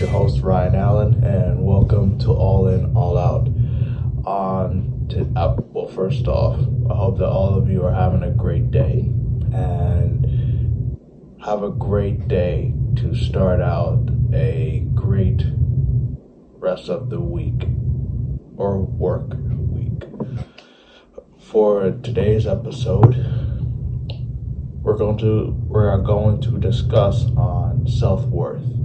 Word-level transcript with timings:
your 0.00 0.08
host 0.08 0.40
Ryan 0.40 0.76
Allen, 0.76 1.24
and 1.24 1.62
welcome 1.62 2.18
to 2.20 2.32
All 2.32 2.68
In, 2.68 2.96
All 2.96 3.18
Out. 3.18 3.48
On 4.26 5.06
to 5.10 5.30
uh, 5.36 5.56
well, 5.58 5.88
first 5.88 6.26
off, 6.26 6.58
I 6.90 6.94
hope 6.94 7.18
that 7.18 7.28
all 7.28 7.54
of 7.54 7.68
you 7.68 7.84
are 7.84 7.92
having 7.92 8.22
a 8.22 8.30
great 8.30 8.70
day, 8.70 9.12
and 9.52 10.96
have 11.44 11.62
a 11.62 11.68
great 11.68 12.28
day 12.28 12.72
to 12.96 13.14
start 13.14 13.60
out 13.60 14.08
a 14.32 14.86
great 14.94 15.42
rest 16.56 16.88
of 16.88 17.10
the 17.10 17.20
week 17.20 17.68
or 18.56 18.80
work 18.80 19.34
week. 19.34 20.02
For 21.38 21.90
today's 22.02 22.46
episode, 22.46 23.16
we're 24.80 24.96
going 24.96 25.18
to 25.18 25.54
we're 25.68 25.94
going 25.98 26.40
to 26.40 26.58
discuss 26.58 27.26
on 27.36 27.86
self 27.86 28.24
worth 28.24 28.79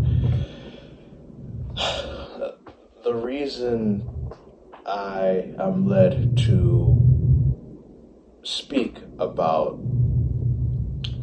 the 3.05 3.14
reason 3.14 4.04
I 4.88 5.54
am 5.59 5.88
led 5.88 6.36
to 6.40 6.98
speak 8.41 8.98
about 9.20 9.80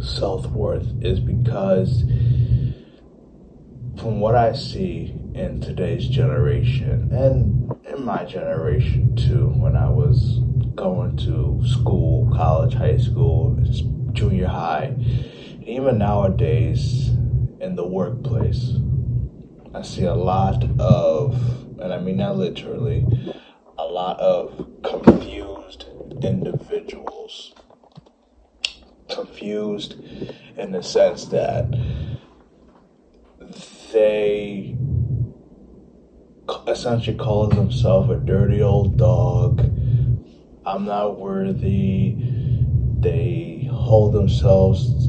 self 0.00 0.46
worth 0.46 0.86
is 1.00 1.18
because, 1.18 2.04
from 3.98 4.20
what 4.20 4.36
I 4.36 4.52
see 4.52 5.12
in 5.34 5.60
today's 5.60 6.06
generation 6.06 7.12
and 7.12 7.74
in 7.84 8.04
my 8.04 8.26
generation 8.26 9.16
too, 9.16 9.48
when 9.48 9.74
I 9.74 9.90
was 9.90 10.38
going 10.76 11.16
to 11.16 11.60
school, 11.66 12.30
college, 12.32 12.74
high 12.74 12.98
school, 12.98 13.58
junior 14.12 14.46
high, 14.46 14.94
even 15.66 15.98
nowadays 15.98 17.08
in 17.58 17.74
the 17.74 17.84
workplace 17.84 18.70
I 19.74 19.80
see 19.80 20.04
a 20.04 20.14
lot 20.14 20.62
of, 20.78 21.61
and 21.82 21.92
I 21.92 21.98
mean 21.98 22.16
not 22.18 22.36
literally, 22.36 23.04
a 23.76 23.84
lot 23.84 24.18
of 24.20 24.68
confused 24.84 25.86
individuals. 26.22 27.54
Confused 29.10 29.96
in 30.56 30.72
the 30.72 30.82
sense 30.82 31.26
that 31.26 31.66
they 33.92 34.76
essentially 36.68 37.16
call 37.16 37.48
themselves 37.48 38.10
a 38.10 38.16
dirty 38.16 38.62
old 38.62 38.96
dog. 38.96 39.60
I'm 40.64 40.84
not 40.84 41.18
worthy. 41.18 42.16
They 43.00 43.68
hold 43.70 44.12
themselves 44.14 45.08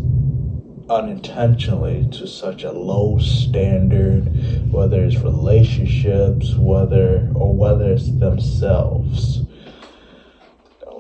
unintentionally 0.89 2.08
to 2.12 2.28
such 2.28 2.64
a 2.64 2.72
low 2.72 3.17
standard, 3.20 4.72
whether 4.72 5.03
it's 5.03 5.17
relationships, 5.17 6.56
whether 6.56 7.30
or 7.36 7.53
whether 7.56 7.92
it's 7.92 8.12
themselves. 8.20 9.42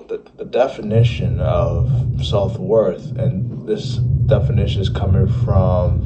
The, 0.07 0.21
the 0.37 0.45
definition 0.45 1.39
of 1.39 1.89
self 2.23 2.57
worth, 2.59 3.17
and 3.17 3.67
this 3.67 3.95
definition 3.95 4.81
is 4.81 4.89
coming 4.89 5.27
from 5.43 6.01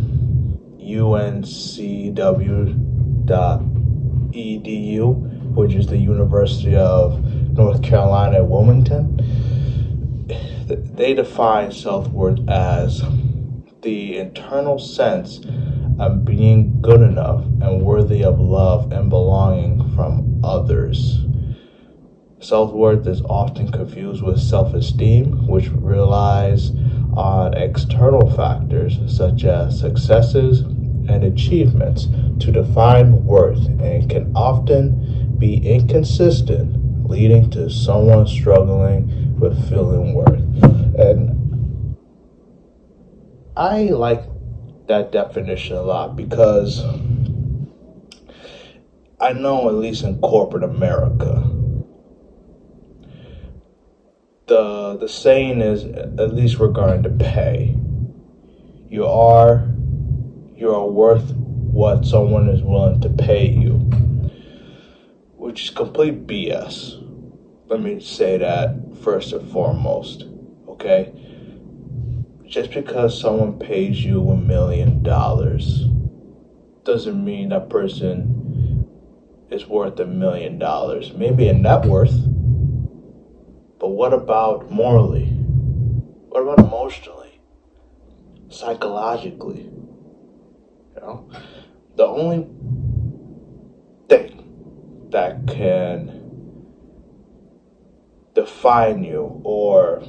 uncw.edu, 0.79 1.63
which 5.55 5.73
is 5.73 5.87
the 5.87 5.97
University 5.97 6.75
of 6.75 7.23
North 7.53 7.81
Carolina 7.81 8.37
at 8.37 8.47
Wilmington. 8.47 9.17
They 10.67 11.13
define 11.13 11.71
self 11.71 12.07
worth 12.09 12.47
as 12.47 13.01
the 13.81 14.17
internal 14.17 14.79
sense 14.79 15.39
of 15.99 16.25
being 16.25 16.81
good 16.81 17.01
enough 17.01 17.43
and 17.61 17.81
worthy 17.81 18.23
of 18.23 18.39
love 18.39 18.91
and 18.91 19.09
belonging 19.09 19.93
from 19.95 20.41
others. 20.43 21.23
Self 22.39 22.71
worth 22.71 23.07
is 23.07 23.21
often 23.23 23.71
confused 23.71 24.21
with 24.21 24.39
self 24.39 24.73
esteem, 24.73 25.47
which 25.47 25.69
relies 25.69 26.71
on 27.15 27.55
external 27.55 28.29
factors 28.35 28.99
such 29.07 29.43
as 29.43 29.79
successes 29.79 30.61
and 31.09 31.23
achievements 31.23 32.07
to 32.39 32.51
define 32.51 33.25
worth 33.25 33.65
and 33.65 34.07
can 34.09 34.31
often 34.35 35.35
be 35.39 35.57
inconsistent, 35.67 37.09
leading 37.09 37.49
to 37.49 37.69
someone 37.69 38.27
struggling 38.27 39.39
with 39.39 39.69
feeling 39.69 40.13
worth. 40.13 40.41
And 40.99 41.36
I 43.57 43.85
like 43.85 44.21
that 44.85 45.11
definition 45.11 45.77
a 45.77 45.81
lot 45.81 46.15
because 46.15 46.83
I 49.19 49.33
know, 49.33 49.67
at 49.67 49.73
least 49.73 50.03
in 50.03 50.21
corporate 50.21 50.63
America, 50.63 51.41
the 54.45 54.95
the 54.97 55.09
saying 55.09 55.61
is 55.61 55.85
at 55.85 56.35
least 56.35 56.59
regarding 56.59 57.01
to 57.01 57.09
pay. 57.09 57.75
You 58.89 59.07
are 59.07 59.67
you 60.55 60.71
are 60.71 60.85
worth 60.85 61.33
what 61.33 62.05
someone 62.05 62.49
is 62.49 62.61
willing 62.61 63.01
to 63.01 63.09
pay 63.09 63.49
you, 63.49 63.71
which 65.35 65.63
is 65.63 65.69
complete 65.71 66.27
BS. 66.27 67.03
Let 67.69 67.81
me 67.81 68.01
say 68.01 68.37
that 68.37 68.75
first 69.01 69.33
and 69.33 69.51
foremost. 69.51 70.25
Okay 70.67 71.11
just 72.47 72.71
because 72.71 73.19
someone 73.19 73.59
pays 73.59 74.03
you 74.03 74.29
a 74.29 74.37
million 74.37 75.03
dollars 75.03 75.83
doesn't 76.85 77.23
mean 77.23 77.49
that 77.49 77.69
person 77.69 78.85
is 79.49 79.67
worth 79.67 79.99
a 79.99 80.05
million 80.05 80.57
dollars. 80.57 81.11
Maybe 81.13 81.49
a 81.49 81.53
net 81.53 81.85
worth. 81.85 82.15
But 83.79 83.89
what 83.89 84.13
about 84.13 84.71
morally? 84.71 85.25
What 85.25 86.41
about 86.41 86.59
emotionally? 86.59 87.41
Psychologically? 88.49 89.63
You 89.63 91.01
know? 91.01 91.29
The 91.97 92.05
only 92.05 92.47
thing 94.07 95.09
that 95.11 95.45
can 95.47 96.23
define 98.33 99.03
you 99.03 99.41
or 99.43 100.01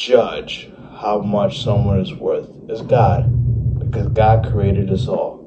judge 0.00 0.70
how 0.98 1.20
much 1.20 1.62
someone 1.62 2.00
is 2.00 2.14
worth 2.14 2.48
is 2.68 2.80
God, 2.82 3.28
because 3.78 4.08
God 4.08 4.50
created 4.50 4.90
us 4.90 5.08
all. 5.08 5.46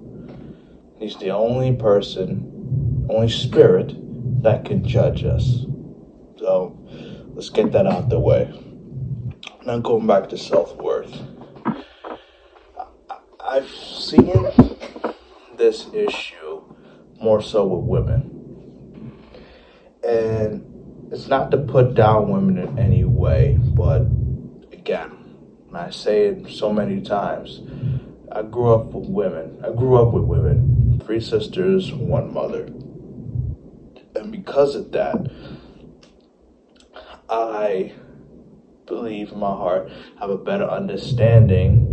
He's 0.99 1.17
the 1.17 1.31
only 1.31 1.75
person, 1.75 3.07
only 3.09 3.29
spirit 3.29 3.93
that 4.43 4.65
can 4.65 4.85
judge 4.85 5.23
us. 5.23 5.65
So 6.37 6.77
let's 7.33 7.49
get 7.49 7.71
that 7.71 7.87
out 7.87 8.09
the 8.09 8.19
way. 8.19 8.51
Now 9.65 9.79
going 9.79 10.05
back 10.05 10.29
to 10.29 10.37
self 10.37 10.75
worth. 10.75 11.19
I've 13.43 13.69
seen 13.69 14.45
this 15.57 15.87
issue 15.93 16.61
more 17.19 17.41
so 17.41 17.65
with 17.65 17.85
women. 17.85 19.19
And 20.07 21.09
it's 21.11 21.27
not 21.27 21.51
to 21.51 21.57
put 21.57 21.95
down 21.95 22.31
women 22.31 22.57
in 22.57 22.77
any 22.77 23.03
way, 23.03 23.57
but 23.61 24.05
and 25.73 25.81
I 25.81 25.89
say 25.89 26.27
it 26.27 26.51
so 26.51 26.71
many 26.71 27.01
times, 27.01 27.61
I 28.31 28.43
grew 28.43 28.75
up 28.75 28.93
with 28.93 29.09
women. 29.09 29.59
I 29.65 29.71
grew 29.71 29.95
up 29.95 30.13
with 30.13 30.23
women, 30.23 31.01
three 31.03 31.19
sisters, 31.19 31.91
one 31.91 32.31
mother. 32.31 32.65
And 34.15 34.31
because 34.31 34.75
of 34.75 34.91
that, 34.91 35.31
I 37.27 37.91
believe 38.85 39.31
in 39.31 39.39
my 39.39 39.47
heart 39.47 39.89
have 40.19 40.29
a 40.29 40.37
better 40.37 40.69
understanding 40.69 41.89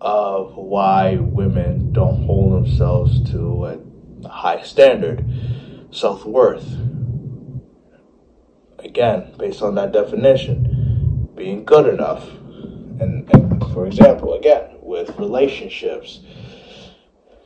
of 0.00 0.56
why 0.56 1.16
women 1.16 1.92
don't 1.92 2.24
hold 2.24 2.54
themselves 2.54 3.30
to 3.32 3.66
a 3.66 4.28
high 4.28 4.62
standard, 4.62 5.26
self 5.90 6.24
worth. 6.24 6.74
Again, 8.78 9.34
based 9.38 9.60
on 9.60 9.74
that 9.74 9.92
definition 9.92 10.73
being 11.34 11.64
good 11.64 11.92
enough. 11.92 12.28
And, 13.00 13.28
and 13.34 13.60
for 13.72 13.86
example, 13.86 14.34
again, 14.34 14.76
with 14.80 15.18
relationships, 15.18 16.20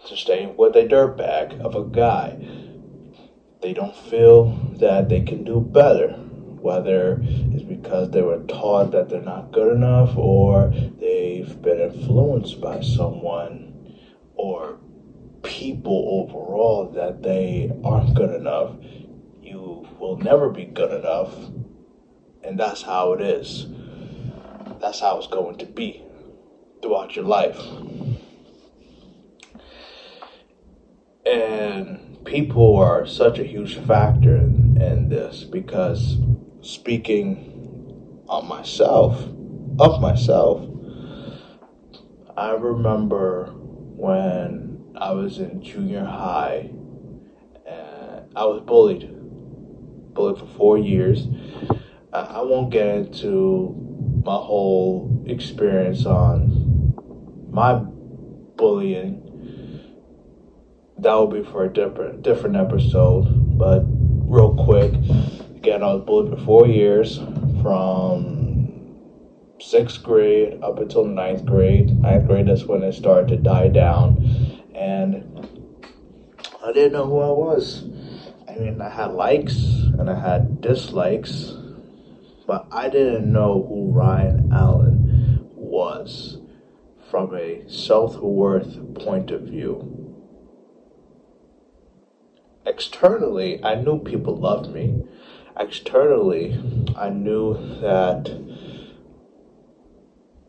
to 0.06 0.16
stay 0.16 0.46
with 0.46 0.76
a 0.76 0.86
dirtbag 0.86 1.60
of 1.60 1.74
a 1.74 1.84
guy, 1.84 2.38
they 3.62 3.72
don't 3.72 3.96
feel 3.96 4.46
that 4.78 5.08
they 5.08 5.20
can 5.20 5.44
do 5.44 5.60
better. 5.60 6.12
Whether 6.60 7.20
it's 7.22 7.62
because 7.62 8.10
they 8.10 8.20
were 8.20 8.42
taught 8.44 8.90
that 8.90 9.08
they're 9.08 9.22
not 9.22 9.52
good 9.52 9.74
enough, 9.76 10.16
or 10.16 10.72
they've 10.98 11.62
been 11.62 11.80
influenced 11.80 12.60
by 12.60 12.80
someone, 12.80 13.96
or 14.34 14.78
people 15.42 16.26
overall 16.28 16.90
that 16.94 17.22
they 17.22 17.70
aren't 17.84 18.14
good 18.14 18.34
enough. 18.34 18.74
You 19.40 19.86
will 20.00 20.18
never 20.18 20.50
be 20.50 20.64
good 20.64 20.92
enough, 20.92 21.32
and 22.42 22.58
that's 22.58 22.82
how 22.82 23.12
it 23.12 23.20
is 23.20 23.66
that's 24.80 25.00
how 25.00 25.18
it's 25.18 25.26
going 25.26 25.58
to 25.58 25.66
be 25.66 26.02
throughout 26.82 27.16
your 27.16 27.24
life. 27.24 27.58
And 31.26 32.24
people 32.24 32.76
are 32.76 33.06
such 33.06 33.38
a 33.38 33.44
huge 33.44 33.76
factor 33.78 34.36
in, 34.36 34.80
in 34.80 35.08
this 35.08 35.44
because 35.44 36.16
speaking 36.60 38.24
on 38.28 38.46
myself, 38.46 39.22
of 39.78 40.00
myself, 40.00 40.68
I 42.36 42.52
remember 42.52 43.52
when 43.54 44.94
I 44.96 45.12
was 45.12 45.38
in 45.38 45.62
junior 45.62 46.04
high 46.04 46.70
and 47.66 48.32
I 48.36 48.44
was 48.44 48.62
bullied. 48.64 49.08
Bullied 50.14 50.38
for 50.38 50.46
four 50.46 50.78
years. 50.78 51.26
I 52.12 52.40
won't 52.42 52.70
get 52.70 52.86
into 52.86 53.87
my 54.28 54.34
whole 54.34 55.24
experience 55.24 56.04
on 56.04 56.92
my 57.50 57.72
bullying. 58.58 59.24
That 60.98 61.14
will 61.14 61.28
be 61.28 61.42
for 61.42 61.64
a 61.64 61.72
different 61.72 62.20
different 62.20 62.56
episode. 62.56 63.24
But 63.58 63.84
real 63.88 64.54
quick, 64.54 64.92
again, 65.56 65.82
I 65.82 65.94
was 65.94 66.04
bullied 66.04 66.38
for 66.38 66.44
four 66.44 66.66
years 66.66 67.16
from 67.62 68.28
sixth 69.60 70.02
grade 70.02 70.62
up 70.62 70.78
until 70.78 71.06
ninth 71.06 71.46
grade. 71.46 71.98
Ninth 71.98 72.26
grade 72.26 72.50
is 72.50 72.66
when 72.66 72.82
it 72.82 72.92
started 72.92 73.28
to 73.28 73.36
die 73.38 73.68
down, 73.68 74.62
and 74.74 75.24
I 76.62 76.72
didn't 76.72 76.92
know 76.92 77.06
who 77.06 77.20
I 77.20 77.30
was. 77.30 77.84
I 78.46 78.58
mean, 78.58 78.78
I 78.82 78.90
had 78.90 79.12
likes 79.12 79.56
and 79.98 80.10
I 80.10 80.20
had 80.20 80.60
dislikes, 80.60 81.54
but 82.48 82.66
I 82.72 82.88
didn't 82.88 83.30
know 83.30 83.66
who 83.68 83.92
Ryan 83.92 84.50
Allen 84.50 85.50
was 85.54 86.38
from 87.10 87.34
a 87.34 87.68
self 87.68 88.16
worth 88.16 88.94
point 88.94 89.30
of 89.30 89.42
view. 89.42 90.16
Externally, 92.64 93.62
I 93.62 93.74
knew 93.74 93.98
people 93.98 94.34
loved 94.34 94.70
me. 94.70 95.04
Externally, 95.60 96.58
I 96.96 97.10
knew 97.10 97.52
that 97.82 98.30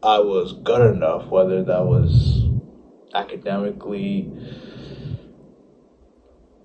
I 0.01 0.19
was 0.19 0.53
good 0.53 0.95
enough, 0.95 1.27
whether 1.27 1.65
that 1.65 1.85
was 1.85 2.45
academically, 3.13 4.31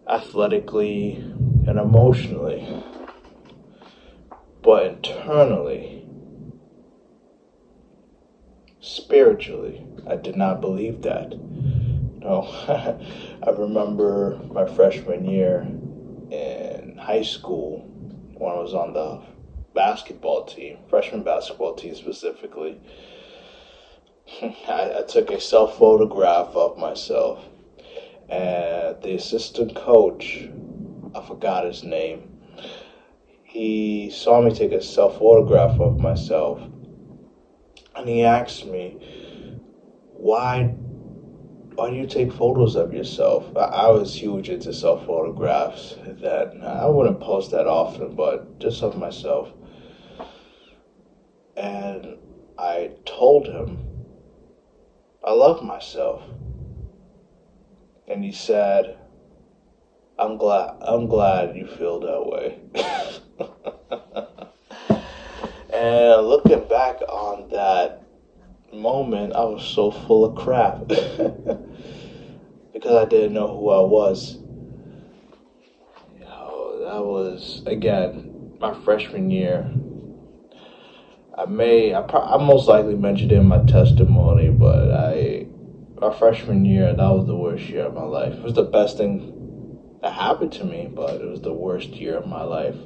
athletically, 0.08 1.14
and 1.66 1.76
emotionally. 1.80 2.84
But 4.64 4.86
internally, 4.86 6.06
spiritually, 8.80 9.84
I 10.06 10.16
did 10.16 10.36
not 10.36 10.62
believe 10.62 11.02
that. 11.02 11.36
No, 11.36 12.42
I 13.42 13.50
remember 13.50 14.40
my 14.50 14.64
freshman 14.64 15.26
year 15.26 15.60
in 16.30 16.96
high 16.98 17.20
school 17.20 17.80
when 18.38 18.52
I 18.52 18.58
was 18.58 18.72
on 18.72 18.94
the 18.94 19.20
basketball 19.74 20.46
team, 20.46 20.78
freshman 20.88 21.22
basketball 21.22 21.74
team 21.74 21.94
specifically. 21.94 22.80
I, 24.66 25.00
I 25.00 25.02
took 25.06 25.30
a 25.30 25.42
self 25.42 25.76
photograph 25.76 26.56
of 26.56 26.78
myself, 26.78 27.44
and 28.30 28.96
the 29.02 29.14
assistant 29.14 29.74
coach, 29.76 30.48
I 31.14 31.20
forgot 31.20 31.66
his 31.66 31.84
name, 31.84 32.33
he 33.54 34.10
saw 34.10 34.40
me 34.40 34.52
take 34.52 34.72
a 34.72 34.82
self 34.82 35.16
photograph 35.16 35.78
of 35.78 35.96
myself 36.00 36.60
and 37.94 38.08
he 38.08 38.24
asked 38.24 38.66
me 38.66 38.98
why 40.12 40.64
why 41.76 41.90
do 41.90 41.96
you 41.96 42.06
take 42.06 42.32
photos 42.32 42.76
of 42.76 42.92
yourself? 42.92 43.44
I, 43.56 43.88
was 43.90 44.14
huge 44.14 44.48
into 44.48 44.72
self 44.72 45.06
photographs 45.06 45.94
that 46.20 46.52
i 46.64 46.86
wouldn't 46.86 47.20
post 47.20 47.52
that 47.52 47.68
often 47.68 48.16
but 48.16 48.58
just 48.58 48.82
of 48.82 48.96
myself. 48.96 49.52
And 51.56 52.16
i 52.58 52.90
told 53.04 53.46
him 53.46 53.78
i 55.22 55.30
love 55.30 55.62
myself. 55.62 56.22
And 58.08 58.24
he 58.24 58.32
said 58.32 58.96
i'm 60.18 60.38
glad 60.38 60.76
i'm 60.80 61.06
glad 61.06 61.54
you 61.54 61.68
feel 61.68 62.00
that 62.00 62.26
way 62.26 62.58
and 65.72 66.26
looking 66.26 66.66
back 66.68 67.00
on 67.08 67.48
that 67.50 68.00
moment, 68.72 69.34
I 69.34 69.44
was 69.44 69.64
so 69.64 69.90
full 69.90 70.24
of 70.24 70.36
crap 70.36 70.86
because 72.72 72.94
I 72.94 73.04
didn't 73.04 73.34
know 73.34 73.48
who 73.48 73.70
I 73.70 73.80
was. 73.80 74.36
You 76.12 76.20
know, 76.20 76.78
that 76.80 77.04
was 77.04 77.62
again 77.66 78.56
my 78.60 78.72
freshman 78.84 79.30
year. 79.30 79.70
I 81.36 81.46
may, 81.46 81.94
I, 81.94 82.00
pro- 82.02 82.20
I 82.20 82.36
most 82.36 82.68
likely 82.68 82.94
mentioned 82.94 83.32
it 83.32 83.36
in 83.36 83.46
my 83.46 83.58
testimony, 83.64 84.50
but 84.50 84.90
I, 84.92 85.46
my 86.00 86.16
freshman 86.16 86.64
year, 86.64 86.94
that 86.94 87.08
was 87.08 87.26
the 87.26 87.34
worst 87.34 87.64
year 87.64 87.86
of 87.86 87.94
my 87.94 88.04
life. 88.04 88.34
It 88.34 88.42
was 88.42 88.54
the 88.54 88.62
best 88.62 88.96
thing 88.96 89.98
that 90.00 90.12
happened 90.12 90.52
to 90.52 90.64
me, 90.64 90.86
but 90.86 91.20
it 91.20 91.26
was 91.26 91.40
the 91.40 91.52
worst 91.52 91.90
year 91.90 92.16
of 92.16 92.26
my 92.26 92.42
life. 92.42 92.76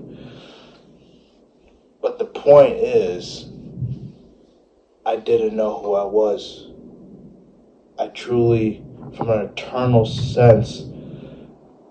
But 2.01 2.19
the 2.19 2.25
point 2.25 2.77
is, 2.77 3.47
I 5.05 5.17
didn't 5.17 5.57
know 5.57 5.79
who 5.81 5.95
I 5.95 6.05
was. 6.05 6.71
I 7.99 8.09
truly, 8.09 8.85
from 9.17 9.31
an 9.31 9.41
eternal 9.41 10.07
sense, 10.07 10.85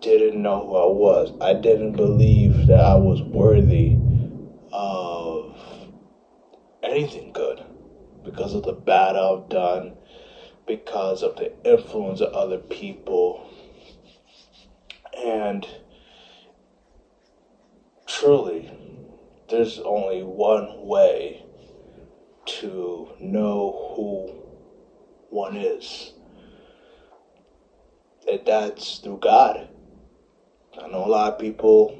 didn't 0.02 0.42
know 0.42 0.66
who 0.66 0.76
I 0.76 0.86
was. 0.86 1.34
I 1.42 1.54
didn't 1.54 1.94
believe 1.94 2.68
that 2.68 2.80
I 2.80 2.96
was 2.96 3.22
worthy 3.22 3.98
of 4.72 5.58
anything 6.84 7.34
good 7.34 7.64
because 8.24 8.54
of 8.54 8.64
the 8.64 8.74
bad 8.74 9.16
I've 9.16 9.50
done, 9.50 9.98
because 10.66 11.24
of 11.24 11.36
the 11.36 11.52
influence 11.66 12.22
of 12.22 12.34
other 12.34 12.58
people. 12.58 13.50
And 15.18 15.68
truly, 18.06 18.72
there's 19.50 19.80
only 19.80 20.24
one 20.24 20.86
way 20.86 21.42
to 22.46 23.08
know 23.20 23.94
who 23.96 24.28
one 25.30 25.56
is. 25.56 26.12
And 28.30 28.46
that's 28.46 28.98
through 28.98 29.20
God. 29.22 29.68
I 30.78 30.88
know 30.88 31.06
a 31.06 31.08
lot 31.08 31.34
of 31.34 31.40
people 31.40 31.94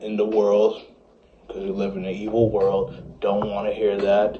in 0.00 0.16
the 0.16 0.24
world, 0.24 0.80
because 1.46 1.62
we 1.62 1.70
live 1.70 1.96
in 1.96 2.04
an 2.04 2.14
evil 2.14 2.48
world, 2.48 3.20
don't 3.20 3.48
want 3.50 3.66
to 3.66 3.72
hear 3.72 3.96
that, 3.98 4.38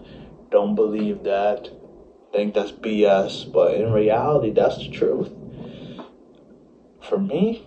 don't 0.50 0.74
believe 0.74 1.24
that, 1.24 1.68
think 2.32 2.54
that's 2.54 2.70
BS, 2.70 3.50
but 3.50 3.74
in 3.74 3.90
reality, 3.90 4.50
that's 4.50 4.76
the 4.76 4.88
truth. 4.88 5.28
For 7.00 7.18
me, 7.18 7.62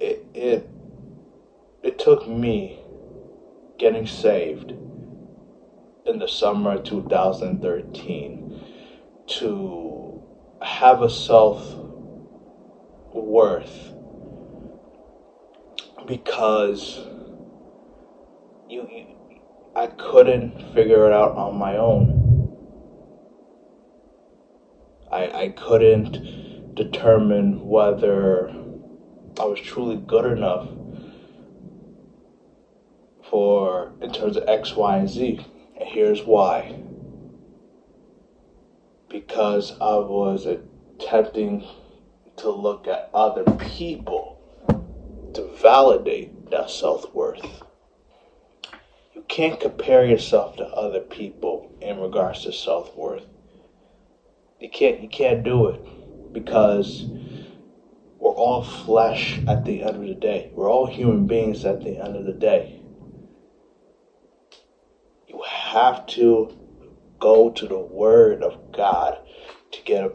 it, 0.00 0.18
it 0.34 0.62
it 1.86 2.00
took 2.00 2.26
me 2.26 2.80
getting 3.78 4.08
saved 4.08 4.72
in 6.04 6.18
the 6.18 6.26
summer 6.26 6.72
of 6.72 6.82
2013 6.82 8.60
to 9.28 10.20
have 10.60 11.02
a 11.02 11.08
self 11.08 11.76
worth 13.14 13.94
because 16.04 17.06
you, 18.68 18.88
you, 18.90 19.06
I 19.76 19.86
couldn't 19.86 20.74
figure 20.74 21.06
it 21.06 21.12
out 21.12 21.36
on 21.36 21.56
my 21.56 21.76
own. 21.76 22.50
I 25.12 25.44
I 25.44 25.48
couldn't 25.50 26.74
determine 26.74 27.64
whether 27.64 28.48
I 29.38 29.44
was 29.44 29.60
truly 29.60 29.96
good 29.96 30.24
enough 30.24 30.66
for 33.30 33.92
in 34.00 34.12
terms 34.12 34.36
of 34.36 34.48
X, 34.48 34.74
Y, 34.74 34.96
and 34.98 35.08
Z. 35.08 35.46
And 35.78 35.88
here's 35.88 36.22
why. 36.22 36.82
Because 39.08 39.72
I 39.80 39.96
was 39.96 40.46
attempting 40.46 41.66
to 42.36 42.50
look 42.50 42.86
at 42.86 43.10
other 43.14 43.44
people 43.58 44.40
to 45.34 45.42
validate 45.60 46.50
that 46.50 46.70
self 46.70 47.12
worth. 47.14 47.44
You 49.14 49.24
can't 49.28 49.58
compare 49.58 50.04
yourself 50.04 50.56
to 50.56 50.64
other 50.64 51.00
people 51.00 51.74
in 51.80 52.00
regards 52.00 52.42
to 52.42 52.52
self 52.52 52.94
worth. 52.96 53.24
You 54.60 54.68
can't 54.70 55.02
you 55.02 55.08
can't 55.08 55.42
do 55.42 55.68
it 55.68 56.32
because 56.32 57.06
we're 58.18 58.30
all 58.30 58.62
flesh 58.62 59.38
at 59.46 59.64
the 59.64 59.82
end 59.82 59.96
of 59.96 60.06
the 60.06 60.14
day. 60.14 60.50
We're 60.52 60.70
all 60.70 60.86
human 60.86 61.26
beings 61.26 61.64
at 61.64 61.82
the 61.82 61.98
end 61.98 62.16
of 62.16 62.24
the 62.24 62.32
day 62.32 62.82
have 65.66 66.06
to 66.06 66.56
go 67.18 67.50
to 67.50 67.66
the 67.66 67.78
Word 67.78 68.42
of 68.42 68.72
God 68.72 69.18
to 69.72 69.82
get 69.82 70.04
a 70.04 70.12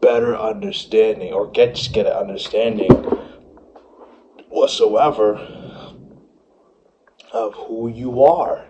better 0.00 0.36
understanding 0.36 1.32
or 1.32 1.50
get 1.50 1.74
just 1.74 1.92
get 1.92 2.06
an 2.06 2.12
understanding 2.12 2.90
whatsoever 4.48 5.34
of 7.32 7.54
who 7.54 7.88
you 7.88 8.24
are. 8.24 8.66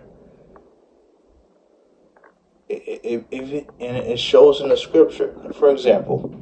If, 2.67 3.23
it, 3.31 3.69
and 3.79 3.97
it 3.97 4.19
shows 4.19 4.61
in 4.61 4.69
the 4.69 4.77
scripture. 4.77 5.33
For 5.57 5.71
example, 5.71 6.33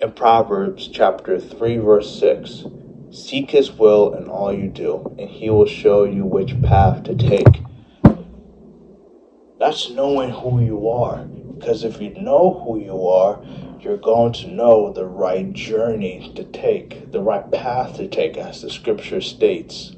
in 0.00 0.12
Proverbs 0.12 0.88
chapter 0.88 1.40
3, 1.40 1.78
verse 1.78 2.18
6 2.18 2.64
Seek 3.10 3.50
his 3.50 3.72
will 3.72 4.14
in 4.14 4.28
all 4.28 4.52
you 4.52 4.68
do, 4.68 5.14
and 5.18 5.30
he 5.30 5.48
will 5.48 5.66
show 5.66 6.04
you 6.04 6.24
which 6.24 6.60
path 6.62 7.04
to 7.04 7.14
take. 7.14 7.62
That's 9.58 9.90
knowing 9.90 10.30
who 10.30 10.60
you 10.60 10.88
are. 10.88 11.24
Because 11.24 11.84
if 11.84 12.00
you 12.00 12.10
know 12.10 12.62
who 12.64 12.78
you 12.78 13.08
are, 13.08 13.42
you're 13.80 13.96
going 13.96 14.32
to 14.34 14.48
know 14.48 14.92
the 14.92 15.06
right 15.06 15.52
journey 15.52 16.32
to 16.36 16.44
take, 16.44 17.10
the 17.10 17.20
right 17.20 17.50
path 17.50 17.96
to 17.96 18.06
take, 18.06 18.36
as 18.36 18.62
the 18.62 18.70
scripture 18.70 19.20
states. 19.20 19.96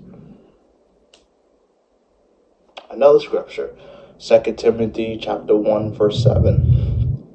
Another 2.91 3.21
scripture, 3.21 3.77
2 4.19 4.55
Timothy 4.55 5.19
chapter 5.21 5.57
1, 5.57 5.95
verse 5.95 6.23
7. 6.23 7.27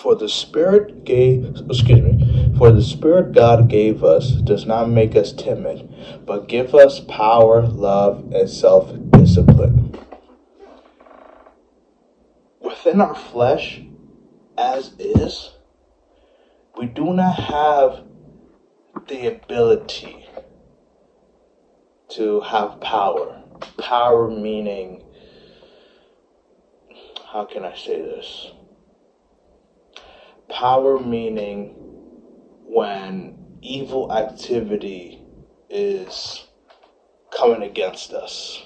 For 0.00 0.14
the 0.14 0.28
Spirit 0.28 1.04
gave, 1.04 1.44
excuse 1.68 2.00
me, 2.00 2.41
for 2.56 2.70
the 2.70 2.82
Spirit 2.82 3.32
God 3.32 3.68
gave 3.68 4.04
us 4.04 4.32
does 4.32 4.66
not 4.66 4.88
make 4.88 5.16
us 5.16 5.32
timid, 5.32 6.24
but 6.26 6.48
give 6.48 6.74
us 6.74 7.00
power, 7.00 7.62
love, 7.62 8.32
and 8.32 8.48
self 8.48 8.92
discipline. 9.10 9.96
Within 12.60 13.00
our 13.00 13.14
flesh, 13.14 13.82
as 14.56 14.92
is, 14.98 15.52
we 16.76 16.86
do 16.86 17.12
not 17.12 17.34
have 17.36 18.04
the 19.08 19.26
ability 19.26 20.28
to 22.10 22.40
have 22.40 22.80
power. 22.80 23.42
Power 23.78 24.28
meaning, 24.28 25.04
how 27.32 27.44
can 27.44 27.64
I 27.64 27.74
say 27.76 28.00
this? 28.00 28.52
Power 30.48 30.98
meaning 30.98 31.81
when 32.72 33.34
evil 33.60 34.10
activity 34.10 35.18
is 35.68 36.46
coming 37.30 37.62
against 37.62 38.14
us. 38.14 38.62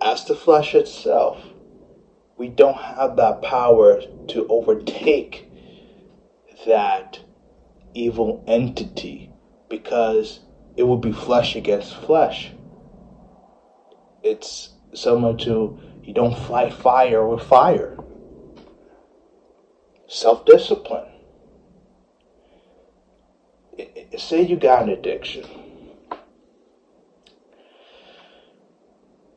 As 0.00 0.24
the 0.24 0.34
flesh 0.34 0.74
itself, 0.74 1.38
we 2.36 2.48
don't 2.48 2.74
have 2.74 3.14
that 3.14 3.42
power 3.42 4.02
to 4.28 4.44
overtake 4.48 5.44
that 6.66 7.20
evil 7.94 8.42
entity 8.48 9.30
because 9.68 10.40
it 10.76 10.82
would 10.82 11.00
be 11.00 11.12
flesh 11.12 11.54
against 11.54 11.94
flesh. 11.94 12.50
It's 14.24 14.70
similar 14.94 15.34
to 15.44 15.78
you 16.02 16.12
don't 16.12 16.36
fight 16.36 16.72
fire 16.74 17.24
with 17.24 17.42
fire. 17.42 17.96
Self 20.08 20.44
discipline. 20.44 21.09
Say 24.18 24.42
you 24.42 24.56
got 24.56 24.82
an 24.82 24.88
addiction. 24.90 25.46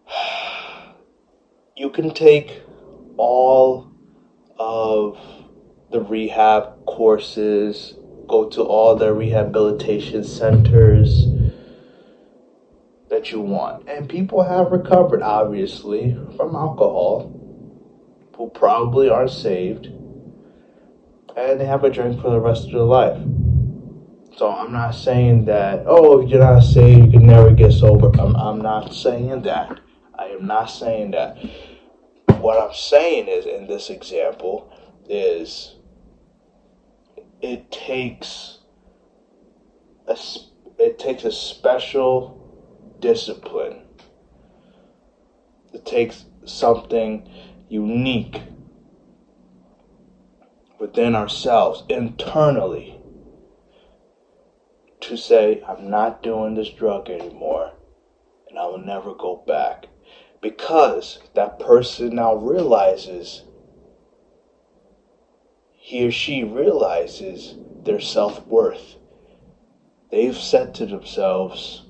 You 1.75 1.89
can 1.89 2.11
take 2.11 2.61
all 3.17 3.91
of 4.59 5.17
the 5.89 5.99
rehab 5.99 6.85
courses, 6.85 7.95
go 8.27 8.47
to 8.49 8.61
all 8.61 8.95
the 8.95 9.11
rehabilitation 9.11 10.23
centers 10.23 11.25
that 13.09 13.31
you 13.31 13.41
want. 13.41 13.87
And 13.87 14.09
people 14.09 14.43
have 14.43 14.71
recovered, 14.71 15.21
obviously, 15.21 16.15
from 16.35 16.55
alcohol, 16.55 17.31
who 18.37 18.49
probably 18.49 19.09
are 19.09 19.27
saved, 19.27 19.87
and 21.35 21.59
they 21.59 21.65
have 21.65 21.83
a 21.83 21.89
drink 21.89 22.21
for 22.21 22.29
the 22.29 22.39
rest 22.39 22.65
of 22.65 22.71
their 22.71 22.81
life. 22.81 23.17
So 24.37 24.49
I'm 24.49 24.71
not 24.71 24.95
saying 24.95 25.45
that, 25.45 25.83
oh, 25.85 26.21
if 26.21 26.29
you're 26.29 26.39
not 26.39 26.61
saved, 26.61 27.05
you 27.05 27.19
can 27.19 27.27
never 27.27 27.51
get 27.51 27.71
sober. 27.71 28.09
I'm, 28.19 28.35
I'm 28.35 28.59
not 28.59 28.93
saying 28.93 29.43
that. 29.43 29.79
I 30.15 30.25
am 30.27 30.47
not 30.47 30.65
saying 30.65 31.11
that 31.11 31.37
what 32.39 32.59
I'm 32.59 32.73
saying 32.73 33.27
is, 33.27 33.45
in 33.45 33.67
this 33.67 33.89
example, 33.89 34.71
is 35.07 35.75
it 37.41 37.71
takes 37.71 38.59
a 40.07 40.17
it 40.79 40.97
takes 40.97 41.23
a 41.23 41.31
special 41.31 42.39
discipline. 42.99 43.81
It 45.73 45.85
takes 45.85 46.25
something 46.45 47.29
unique 47.69 48.41
within 50.79 51.15
ourselves 51.15 51.83
internally 51.87 52.99
to 55.07 55.17
say, 55.17 55.61
I'm 55.67 55.89
not 55.89 56.21
doing 56.21 56.55
this 56.55 56.69
drug 56.69 57.09
anymore 57.09 57.71
and 58.53 58.59
I 58.59 58.65
will 58.65 58.77
never 58.77 59.13
go 59.13 59.41
back. 59.47 59.87
Because 60.41 61.17
that 61.33 61.57
person 61.57 62.15
now 62.15 62.35
realizes 62.35 63.41
he 65.75 66.05
or 66.05 66.11
she 66.11 66.43
realizes 66.43 67.55
their 67.83 67.99
self-worth. 67.99 68.95
They've 70.11 70.37
said 70.37 70.75
to 70.75 70.85
themselves 70.85 71.81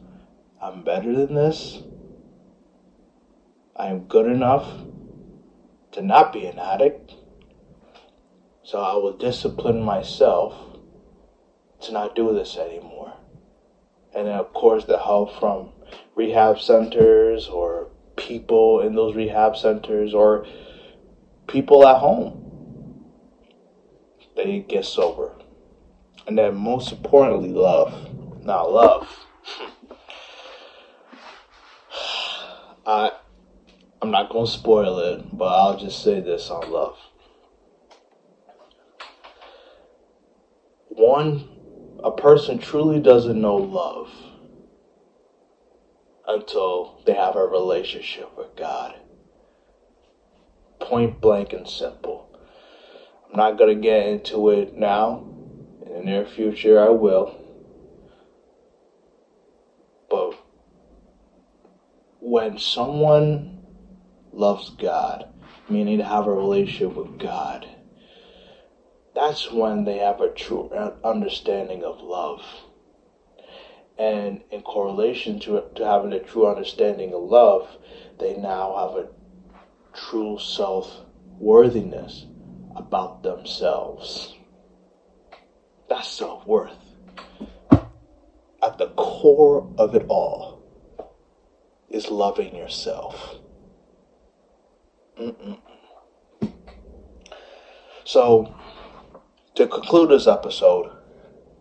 i'm 0.62 0.84
better 0.84 1.14
than 1.14 1.34
this. 1.36 1.80
I 3.76 3.88
am 3.88 4.02
good 4.02 4.26
enough 4.26 4.66
to 5.92 6.02
not 6.02 6.32
be 6.32 6.46
an 6.46 6.58
addict. 6.60 7.16
So 8.64 8.80
i 8.80 8.94
will 8.94 9.12
discipline 9.12 9.82
myself 9.82 10.54
to 11.82 11.92
not 11.92 12.16
do 12.16 12.34
this 12.34 12.56
anymore 12.56 13.03
and 14.16 14.28
then 14.28 14.36
of 14.36 14.54
course 14.54 14.86
the 14.86 14.98
help 14.98 15.38
from 15.40 15.70
rehab 16.16 16.60
centers 16.60 17.48
or 17.48 17.90
people 18.16 18.82
in 18.82 18.96
those 18.96 19.16
rehab 19.16 19.58
centers 19.58 20.14
or 20.14 20.46
people 21.48 21.86
at 21.88 21.98
home. 21.98 22.40
They 24.36 24.60
get 24.60 24.86
sober. 24.86 25.32
And 26.26 26.38
then 26.38 26.56
most 26.56 26.92
importantly, 26.92 27.50
love. 27.50 28.10
Now 28.44 28.68
love. 28.68 29.26
I 32.86 33.12
I'm 34.02 34.12
not 34.12 34.30
gonna 34.30 34.48
spoil 34.48 35.00
it, 35.00 35.38
but 35.38 35.46
I'll 35.46 35.78
just 35.78 36.04
say 36.04 36.20
this 36.20 36.50
on 36.50 36.70
love. 36.72 36.98
One 40.90 41.53
a 42.04 42.12
person 42.12 42.58
truly 42.60 43.00
doesn't 43.00 43.40
know 43.42 43.56
love 43.58 44.10
until 46.28 46.96
they 47.06 47.14
have 47.14 47.36
a 47.36 47.46
relationship 47.46 48.36
with 48.38 48.56
God. 48.56 48.96
Point 50.80 51.22
blank 51.22 51.54
and 51.54 51.68
simple. 51.68 52.28
I'm 53.30 53.38
not 53.38 53.58
going 53.58 53.76
to 53.76 53.82
get 53.82 54.06
into 54.08 54.50
it 54.50 54.76
now. 54.76 55.24
In 55.86 55.94
the 55.94 56.02
near 56.02 56.26
future, 56.26 56.80
I 56.80 56.90
will. 56.90 57.36
But 60.10 60.34
when 62.20 62.58
someone 62.58 63.52
loves 64.32 64.70
God, 64.72 65.26
meaning 65.70 66.00
to 66.00 66.06
have 66.06 66.28
a 66.28 66.34
relationship 66.34 66.96
with 66.96 67.20
God, 67.20 67.68
that's 69.16 69.52
when 69.52 69.86
they 69.86 69.98
have 69.98 70.22
a 70.22 70.30
true 70.30 70.70
uh, 70.70 70.92
understanding 71.04 71.84
of 71.84 72.02
love 72.02 72.42
and 73.98 74.42
in 74.52 74.62
correlation 74.62 75.40
to, 75.40 75.64
to 75.76 75.86
having 75.86 76.14
a 76.14 76.20
true 76.20 76.48
understanding 76.48 77.14
of 77.14 77.22
love, 77.22 77.78
they 78.20 78.34
now 78.34 78.76
have 78.76 79.06
a 79.06 79.10
true 79.94 80.38
self 80.40 81.02
worthiness 81.40 82.26
about 82.76 83.24
themselves. 83.24 84.36
That's 85.88 86.08
self 86.08 86.46
worth. 86.46 86.78
At 88.64 88.78
the 88.78 88.88
core 88.88 89.68
of 89.78 89.94
it 89.94 90.06
all 90.08 90.62
is 91.90 92.10
loving 92.10 92.56
yourself. 92.56 93.36
Mm-mm. 95.20 95.58
So, 98.06 98.54
to 99.56 99.68
conclude 99.68 100.10
this 100.10 100.28
episode, 100.28 100.92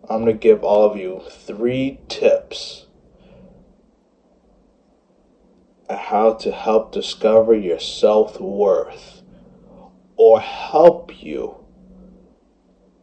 I'm 0.09 0.25
going 0.25 0.27
to 0.27 0.33
give 0.33 0.65
all 0.65 0.91
of 0.91 0.97
you 0.97 1.23
three 1.31 2.01
tips 2.09 2.87
on 5.89 5.99
how 5.99 6.35
to 6.35 6.51
help 6.51 6.93
discover 6.93 7.55
your 7.55 7.79
self 7.79 8.41
worth 8.41 9.23
or 10.17 10.41
help 10.41 11.23
you 11.23 11.57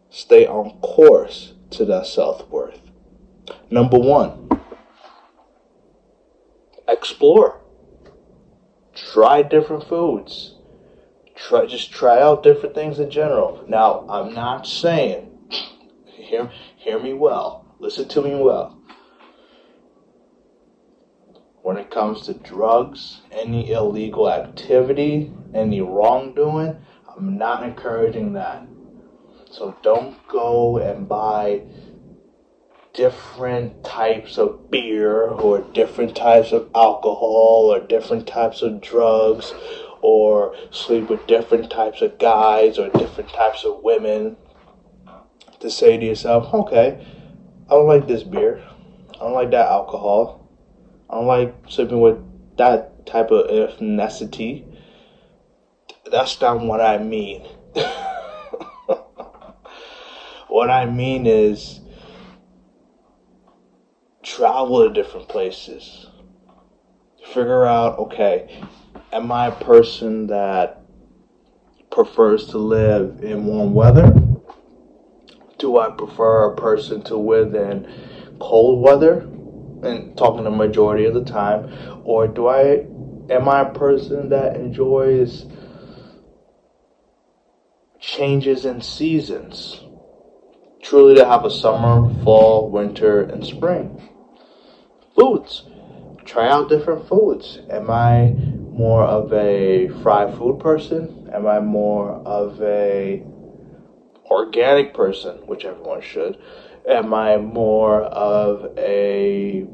stay 0.09 0.47
on 0.47 0.79
course 0.79 1.53
to 1.71 1.85
that 1.85 2.07
self 2.07 2.49
worth. 2.49 2.81
Number 3.69 3.99
one, 3.99 4.49
explore. 6.87 7.61
Try 8.95 9.43
different 9.43 9.87
foods. 9.87 10.55
Try 11.47 11.65
just 11.65 11.91
try 11.91 12.21
out 12.21 12.43
different 12.43 12.75
things 12.75 12.99
in 12.99 13.09
general. 13.09 13.63
Now, 13.67 14.05
I'm 14.09 14.33
not 14.33 14.67
saying 14.67 15.29
hear 16.29 16.51
hear 16.77 16.99
me 16.99 17.13
well. 17.13 17.65
Listen 17.79 18.07
to 18.09 18.21
me 18.21 18.35
well. 18.35 18.77
When 21.61 21.77
it 21.77 21.91
comes 21.91 22.25
to 22.25 22.33
drugs, 22.33 23.21
any 23.31 23.71
illegal 23.71 24.29
activity, 24.29 25.31
any 25.53 25.81
wrongdoing, 25.81 26.77
I'm 27.07 27.37
not 27.37 27.63
encouraging 27.63 28.33
that. 28.33 28.65
So 29.49 29.75
don't 29.81 30.15
go 30.27 30.77
and 30.77 31.07
buy 31.07 31.61
different 32.93 33.83
types 33.83 34.37
of 34.37 34.69
beer 34.69 35.27
or 35.27 35.61
different 35.73 36.15
types 36.15 36.51
of 36.51 36.69
alcohol 36.75 37.71
or 37.73 37.79
different 37.79 38.27
types 38.27 38.61
of 38.61 38.81
drugs 38.81 39.53
or 40.01 40.55
sleep 40.71 41.09
with 41.09 41.25
different 41.27 41.69
types 41.69 42.01
of 42.01 42.17
guys 42.17 42.77
or 42.77 42.89
different 42.89 43.29
types 43.29 43.63
of 43.63 43.83
women 43.83 44.35
to 45.59 45.69
say 45.69 45.97
to 45.97 46.05
yourself, 46.05 46.53
okay, 46.53 46.97
I 47.67 47.73
don't 47.73 47.87
like 47.87 48.07
this 48.07 48.23
beer. 48.23 48.61
I 49.15 49.19
don't 49.19 49.33
like 49.33 49.51
that 49.51 49.67
alcohol. 49.67 50.47
I 51.09 51.15
don't 51.15 51.27
like 51.27 51.53
sleeping 51.67 51.99
with 51.99 52.17
that 52.57 53.05
type 53.05 53.31
of 53.31 53.47
ethnicity. 53.47 54.63
That's 56.09 56.39
not 56.39 56.61
what 56.61 56.81
I 56.81 56.97
mean. 56.97 57.41
what 60.47 60.69
I 60.69 60.85
mean 60.85 61.25
is 61.25 61.81
travel 64.23 64.83
to 64.83 64.89
different 64.89 65.27
places. 65.27 66.07
Figure 67.25 67.65
out, 67.65 67.97
okay, 67.99 68.45
am 69.11 69.31
I 69.31 69.47
a 69.47 69.51
person 69.51 70.27
that 70.27 70.81
prefers 71.91 72.47
to 72.47 72.57
live 72.57 73.23
in 73.23 73.45
warm 73.45 73.73
weather? 73.73 74.13
Do 75.57 75.79
I 75.79 75.89
prefer 75.89 76.51
a 76.51 76.55
person 76.55 77.01
to 77.03 77.17
live 77.17 77.55
in 77.55 78.37
cold 78.39 78.81
weather? 78.81 79.27
And 79.81 80.17
talking 80.17 80.43
the 80.43 80.51
majority 80.51 81.05
of 81.05 81.13
the 81.13 81.23
time, 81.23 82.01
or 82.03 82.27
do 82.27 82.47
I 82.47 82.85
am 83.33 83.47
I 83.47 83.61
a 83.61 83.73
person 83.73 84.27
that 84.29 84.57
enjoys 84.57 85.45
changes 87.97 88.65
in 88.65 88.81
seasons? 88.81 89.81
Truly 90.81 91.15
to 91.15 91.25
have 91.25 91.45
a 91.45 91.51
summer, 91.51 92.13
fall, 92.25 92.69
winter, 92.69 93.21
and 93.21 93.45
spring. 93.45 94.09
Foods. 95.17 95.63
Try 96.25 96.49
out 96.49 96.67
different 96.67 97.07
foods. 97.07 97.59
Am 97.69 97.89
I 97.89 98.35
more 98.79 99.03
of 99.03 99.33
a 99.33 99.89
fried 100.01 100.33
food 100.37 100.57
person? 100.57 101.29
Am 101.33 101.45
I 101.45 101.59
more 101.59 102.11
of 102.25 102.61
a 102.61 103.21
organic 104.31 104.93
person, 104.93 105.35
which 105.47 105.65
everyone 105.65 106.01
should? 106.01 106.41
Am 106.89 107.13
I 107.13 107.35
more 107.35 108.03
of 108.03 108.71
a 108.77 109.67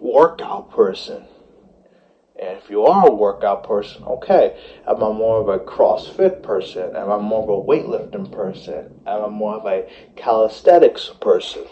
workout 0.00 0.70
person? 0.70 1.26
And 2.40 2.56
if 2.56 2.70
you 2.70 2.86
are 2.86 3.08
a 3.08 3.14
workout 3.14 3.64
person, 3.64 4.02
okay. 4.04 4.58
Am 4.86 4.96
I 4.96 5.12
more 5.12 5.42
of 5.42 5.48
a 5.48 5.62
CrossFit 5.62 6.42
person? 6.42 6.96
Am 6.96 7.10
I 7.10 7.18
more 7.18 7.42
of 7.42 7.50
a 7.50 7.68
weightlifting 7.68 8.32
person? 8.32 9.02
Am 9.06 9.24
I 9.24 9.28
more 9.28 9.56
of 9.56 9.66
a 9.66 9.86
calisthenics 10.16 11.10
person? 11.20 11.64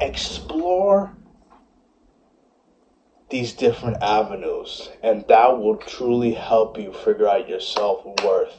Explore 0.00 1.14
these 3.34 3.52
different 3.52 4.00
avenues, 4.00 4.90
and 5.02 5.24
that 5.26 5.58
will 5.58 5.76
truly 5.76 6.32
help 6.32 6.78
you 6.78 6.92
figure 6.92 7.28
out 7.28 7.48
your 7.48 7.58
self 7.58 8.06
worth 8.22 8.54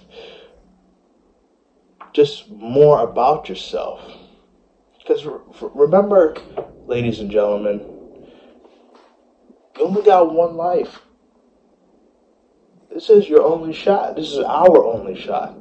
just 2.12 2.50
more 2.50 3.00
about 3.00 3.48
yourself. 3.48 4.02
Because 4.98 5.26
remember, 5.62 6.36
ladies 6.88 7.22
and 7.22 7.32
gentlemen, 7.32 7.80
you 9.78 9.86
only 9.86 10.02
got 10.02 10.34
one 10.34 10.58
life. 10.58 11.00
This 12.94 13.10
is 13.10 13.30
your 13.30 13.44
only 13.44 13.72
shot. 13.72 14.18
This 14.18 14.28
is 14.28 14.40
our 14.40 14.86
only 14.86 15.18
shot. 15.18 15.58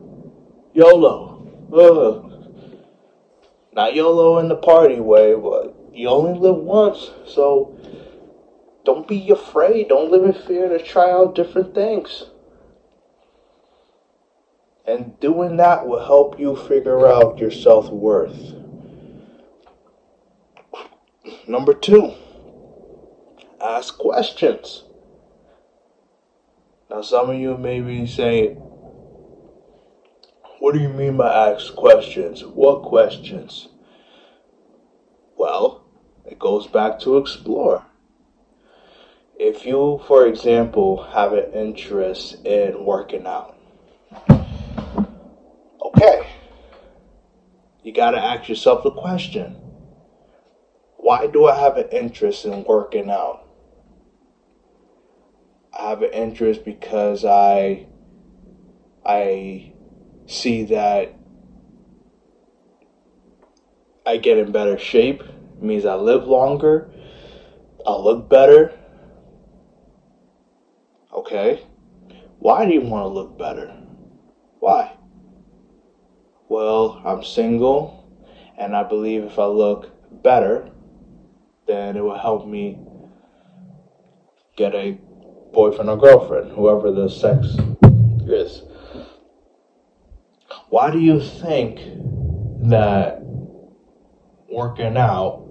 YOLO. 0.72 1.52
Ugh. 1.72 2.82
Not 3.74 3.94
YOLO 3.94 4.38
in 4.38 4.48
the 4.48 4.56
party 4.56 4.98
way, 4.98 5.36
but 5.36 5.72
you 5.92 6.08
only 6.08 6.36
live 6.36 6.56
once. 6.56 7.12
So 7.28 7.78
don't 8.84 9.08
be 9.08 9.30
afraid. 9.30 9.88
Don't 9.88 10.10
live 10.10 10.24
in 10.24 10.34
fear 10.34 10.68
to 10.68 10.78
try 10.78 11.10
out 11.10 11.34
different 11.34 11.74
things. 11.74 12.24
And 14.86 15.18
doing 15.20 15.56
that 15.56 15.86
will 15.86 16.04
help 16.04 16.38
you 16.38 16.54
figure 16.54 17.06
out 17.06 17.38
your 17.38 17.50
self 17.50 17.88
worth. 17.88 18.54
Number 21.48 21.72
two, 21.72 22.12
ask 23.60 23.96
questions. 23.96 24.84
Now, 26.90 27.00
some 27.00 27.30
of 27.30 27.36
you 27.36 27.56
may 27.56 27.80
be 27.80 28.06
saying, 28.06 28.56
What 30.58 30.74
do 30.74 30.80
you 30.80 30.90
mean 30.90 31.16
by 31.16 31.50
ask 31.50 31.74
questions? 31.74 32.44
What 32.44 32.82
questions? 32.82 33.68
Well, 35.38 35.86
it 36.26 36.38
goes 36.38 36.66
back 36.66 37.00
to 37.00 37.16
explore. 37.16 37.86
If 39.38 39.66
you, 39.66 40.00
for 40.06 40.26
example, 40.26 41.02
have 41.02 41.32
an 41.32 41.52
interest 41.52 42.36
in 42.44 42.84
working 42.84 43.26
out, 43.26 43.56
okay, 45.84 46.28
you 47.82 47.92
got 47.92 48.12
to 48.12 48.18
ask 48.18 48.48
yourself 48.48 48.84
the 48.84 48.90
question 48.90 49.56
why 50.96 51.26
do 51.26 51.46
I 51.46 51.54
have 51.54 51.76
an 51.76 51.88
interest 51.90 52.46
in 52.46 52.64
working 52.64 53.10
out? 53.10 53.44
I 55.78 55.90
have 55.90 56.02
an 56.02 56.12
interest 56.12 56.64
because 56.64 57.26
I 57.26 57.86
I 59.04 59.72
see 60.26 60.62
that 60.64 61.12
I 64.06 64.16
get 64.16 64.38
in 64.38 64.52
better 64.52 64.78
shape, 64.78 65.22
it 65.22 65.62
means 65.62 65.84
I 65.84 65.94
live 65.96 66.26
longer, 66.26 66.90
I 67.86 67.96
look 67.96 68.28
better. 68.28 68.72
Okay. 71.24 71.66
Why 72.38 72.66
do 72.66 72.72
you 72.72 72.82
want 72.82 73.04
to 73.04 73.08
look 73.08 73.38
better? 73.38 73.74
Why? 74.60 74.94
well, 76.48 77.02
I'm 77.04 77.24
single, 77.24 78.08
and 78.58 78.76
I 78.76 78.84
believe 78.84 79.24
if 79.24 79.40
I 79.40 79.46
look 79.46 79.90
better, 80.22 80.70
then 81.66 81.96
it 81.96 82.00
will 82.00 82.16
help 82.16 82.46
me 82.46 82.78
get 84.56 84.72
a 84.72 84.92
boyfriend 85.52 85.90
or 85.90 85.96
girlfriend, 85.96 86.52
whoever 86.52 86.92
the 86.92 87.08
sex 87.08 87.56
is. 88.28 88.62
Why 90.68 90.90
do 90.90 91.00
you 91.00 91.20
think 91.20 91.80
that 92.68 93.18
working 94.48 94.96
out 94.96 95.42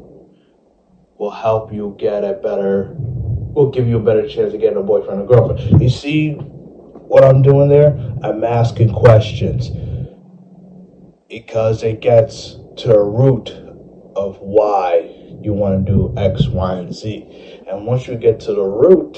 will 1.18 1.32
help 1.32 1.74
you 1.74 1.96
get 2.00 2.24
a 2.24 2.34
better, 2.34 2.96
will 3.54 3.70
give 3.70 3.88
you 3.88 3.98
a 3.98 4.02
better 4.02 4.28
chance 4.28 4.54
of 4.54 4.60
getting 4.60 4.78
a 4.78 4.84
boyfriend 4.84 5.22
or 5.22 5.26
girlfriend? 5.26 5.82
You 5.82 5.90
see 5.90 6.34
what 6.34 7.24
I'm 7.24 7.42
doing 7.42 7.70
there? 7.70 7.96
I'm 8.24 8.44
asking 8.44 8.94
questions 8.94 9.70
because 11.30 11.84
it 11.84 12.02
gets 12.02 12.58
to 12.78 12.88
the 12.88 13.00
root 13.00 13.50
of 14.16 14.38
why 14.40 15.10
you 15.42 15.54
want 15.54 15.86
to 15.86 15.92
do 15.92 16.14
X, 16.18 16.48
Y, 16.48 16.74
and 16.76 16.94
Z. 16.94 17.62
And 17.68 17.86
once 17.86 18.08
you 18.08 18.16
get 18.16 18.40
to 18.42 18.54
the 18.54 18.64
root 18.64 19.18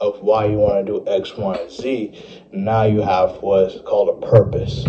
of 0.00 0.20
why 0.20 0.46
you 0.46 0.56
want 0.56 0.86
to 0.86 0.92
do 0.92 1.04
X, 1.06 1.36
Y, 1.36 1.56
and 1.56 1.70
Z, 1.70 2.46
now 2.52 2.84
you 2.84 3.02
have 3.02 3.42
what's 3.42 3.78
called 3.80 4.22
a 4.22 4.26
purpose. 4.26 4.84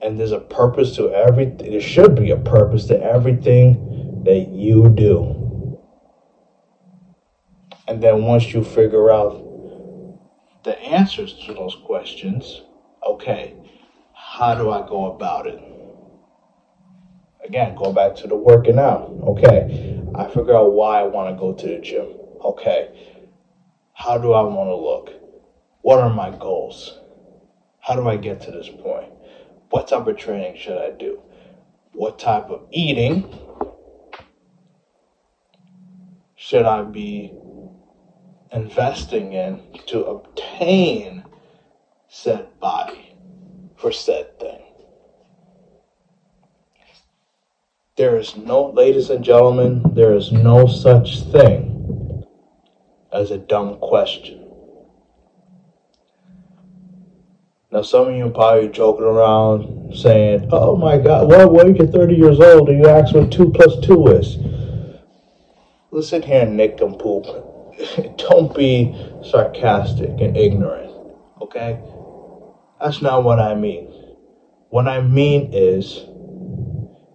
And 0.00 0.18
there's 0.18 0.32
a 0.32 0.40
purpose 0.40 0.94
to 0.96 1.10
everything. 1.10 1.72
There 1.72 1.80
should 1.80 2.14
be 2.14 2.30
a 2.30 2.36
purpose 2.36 2.86
to 2.86 3.02
everything 3.02 4.22
that 4.24 4.48
you 4.48 4.88
do. 4.90 5.37
And 7.88 8.02
then 8.02 8.24
once 8.24 8.52
you 8.52 8.62
figure 8.62 9.10
out 9.10 9.42
the 10.62 10.78
answers 10.78 11.32
to 11.46 11.54
those 11.54 11.74
questions, 11.86 12.60
okay, 13.02 13.54
how 14.14 14.54
do 14.54 14.70
I 14.70 14.86
go 14.86 15.06
about 15.06 15.46
it? 15.46 15.58
Again, 17.42 17.74
go 17.74 17.90
back 17.90 18.14
to 18.16 18.26
the 18.26 18.36
working 18.36 18.78
out. 18.78 19.10
Okay, 19.28 20.02
I 20.14 20.26
figure 20.26 20.54
out 20.54 20.74
why 20.74 21.00
I 21.00 21.04
want 21.04 21.34
to 21.34 21.40
go 21.40 21.54
to 21.54 21.66
the 21.66 21.78
gym. 21.78 22.08
Okay, 22.44 22.90
how 23.94 24.18
do 24.18 24.34
I 24.34 24.42
want 24.42 24.68
to 24.68 24.76
look? 24.76 25.14
What 25.80 25.98
are 25.98 26.10
my 26.10 26.30
goals? 26.30 26.98
How 27.80 27.94
do 27.94 28.06
I 28.06 28.18
get 28.18 28.42
to 28.42 28.50
this 28.50 28.68
point? 28.68 29.10
What 29.70 29.88
type 29.88 30.06
of 30.06 30.18
training 30.18 30.58
should 30.58 30.76
I 30.76 30.90
do? 30.90 31.22
What 31.92 32.18
type 32.18 32.50
of 32.50 32.66
eating 32.70 33.32
should 36.36 36.66
I 36.66 36.82
be 36.82 37.32
investing 38.52 39.32
in 39.32 39.62
to 39.86 40.04
obtain 40.04 41.24
said 42.08 42.48
body 42.60 43.16
for 43.76 43.92
said 43.92 44.38
thing? 44.38 44.62
There 47.96 48.16
is 48.16 48.36
no, 48.36 48.70
ladies 48.70 49.10
and 49.10 49.24
gentlemen, 49.24 49.82
there 49.94 50.14
is 50.14 50.30
no 50.30 50.66
such 50.66 51.20
thing 51.24 52.24
as 53.12 53.30
a 53.30 53.38
dumb 53.38 53.78
question. 53.78 54.44
Now, 57.70 57.82
some 57.82 58.08
of 58.08 58.16
you 58.16 58.30
probably 58.30 58.68
joking 58.68 59.04
around 59.04 59.94
saying, 59.94 60.48
Oh 60.52 60.76
my 60.76 60.96
God, 60.96 61.28
well, 61.28 61.50
when 61.50 61.76
you're 61.76 61.86
30 61.86 62.14
years 62.14 62.40
old 62.40 62.68
and 62.68 62.78
you 62.78 62.88
ask 62.88 63.14
what 63.14 63.30
2 63.30 63.50
plus 63.50 63.84
2 63.84 64.06
is. 64.08 64.36
Listen 65.90 66.22
here, 66.22 66.46
Nick 66.46 66.80
and 66.80 66.98
Poop. 66.98 67.26
Don't 68.16 68.54
be 68.54 68.94
sarcastic 69.22 70.20
and 70.20 70.36
ignorant, 70.36 70.92
okay? 71.40 71.80
That's 72.80 73.02
not 73.02 73.24
what 73.24 73.40
I 73.40 73.54
mean. 73.54 73.92
What 74.70 74.86
I 74.86 75.00
mean 75.00 75.50
is 75.52 76.04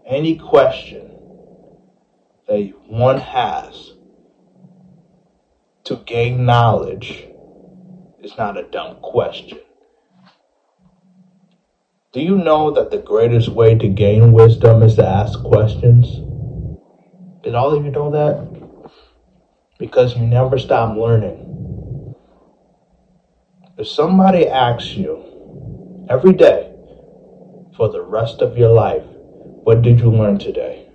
any 0.06 0.36
question 0.36 1.12
that 2.48 2.74
one 2.88 3.20
has 3.20 3.94
to 5.86 5.98
gain 5.98 6.46
knowledge 6.46 7.28
is 8.20 8.38
not 8.38 8.58
a 8.58 8.64
dumb 8.64 8.98
question. 9.02 9.60
Do 12.14 12.22
you 12.22 12.38
know 12.38 12.72
that 12.72 12.92
the 12.92 13.00
greatest 13.00 13.50
way 13.50 13.76
to 13.76 13.88
gain 13.88 14.34
wisdom 14.34 14.84
is 14.84 14.96
to 14.96 15.06
ask 15.06 15.42
questions? 15.44 16.22
Did 17.44 17.56
all 17.56 17.74
of 17.74 17.84
you 17.84 17.92
know 17.92 18.12
that? 18.12 18.53
Because 19.84 20.16
you 20.16 20.26
never 20.26 20.58
stop 20.58 20.96
learning. 20.96 21.44
If 23.78 23.90
somebody 23.90 24.48
asks 24.48 24.96
you 24.96 25.26
every 26.08 26.32
day 26.32 26.72
for 27.76 27.90
the 27.90 28.02
rest 28.02 28.42
of 28.42 28.58
your 28.58 28.70
life, 28.70 29.04
what 29.66 29.82
did 29.82 30.00
you 30.00 30.10
learn 30.10 30.38
today? 30.40 30.88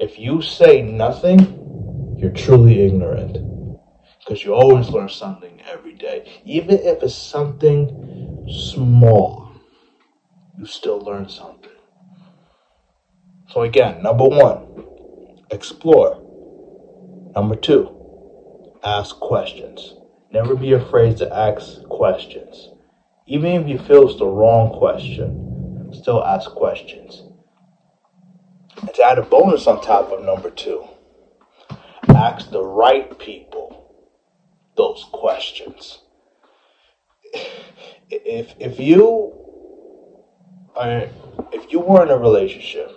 If 0.00 0.18
you 0.18 0.40
say 0.40 0.80
nothing, 0.80 2.16
you're 2.18 2.32
truly 2.32 2.80
ignorant. 2.80 3.36
Because 4.20 4.42
you 4.42 4.54
always 4.54 4.88
learn 4.88 5.10
something 5.10 5.60
every 5.70 5.96
day, 5.96 6.40
even 6.46 6.78
if 6.78 7.02
it's 7.02 7.14
something 7.14 8.46
small 8.48 9.52
you 10.58 10.64
still 10.64 10.98
learn 11.00 11.28
something. 11.28 11.76
So, 13.50 13.64
again, 13.64 14.02
number 14.02 14.24
one, 14.24 14.64
explore. 15.50 16.27
Number 17.34 17.56
two, 17.56 18.78
ask 18.82 19.16
questions. 19.20 19.94
Never 20.30 20.54
be 20.54 20.72
afraid 20.72 21.16
to 21.18 21.34
ask 21.34 21.82
questions. 21.84 22.70
Even 23.26 23.62
if 23.62 23.68
you 23.68 23.78
feel 23.78 24.08
it's 24.08 24.18
the 24.18 24.26
wrong 24.26 24.70
question, 24.78 25.92
still 25.92 26.24
ask 26.24 26.50
questions. 26.50 27.24
And 28.80 28.94
to 28.94 29.02
add 29.02 29.18
a 29.18 29.22
bonus 29.22 29.66
on 29.66 29.82
top 29.82 30.12
of 30.12 30.24
number 30.24 30.50
two, 30.50 30.84
ask 32.08 32.50
the 32.50 32.62
right 32.62 33.18
people 33.18 33.94
those 34.76 35.04
questions. 35.12 35.98
If, 38.10 38.54
if 38.58 38.80
you 38.80 39.34
I, 40.78 41.10
if 41.52 41.72
you 41.72 41.80
were 41.80 42.04
in 42.04 42.10
a 42.10 42.16
relationship 42.16 42.96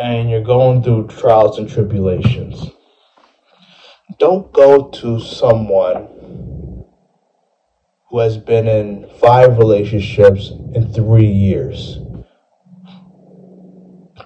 and 0.00 0.30
you're 0.30 0.42
going 0.42 0.82
through 0.82 1.08
trials 1.08 1.58
and 1.58 1.68
tribulations, 1.68 2.70
don't 4.18 4.52
go 4.52 4.88
to 4.88 5.20
someone 5.20 6.08
who 8.10 8.18
has 8.18 8.36
been 8.36 8.66
in 8.66 9.08
five 9.20 9.58
relationships 9.58 10.50
in 10.74 10.92
three 10.92 11.26
years. 11.26 11.98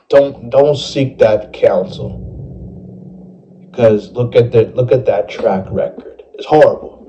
Don't 0.09 0.51
don't 0.51 0.77
seek 0.77 1.19
that 1.19 1.53
counsel 1.53 2.19
because 3.71 4.11
look 4.13 4.37
at 4.37 4.53
the 4.53 4.65
look 4.75 4.93
at 4.93 5.07
that 5.07 5.29
track 5.29 5.67
record. 5.71 6.23
It's 6.35 6.47
horrible. 6.47 7.01